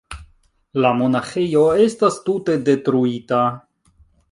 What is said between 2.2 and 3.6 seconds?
tute detruita.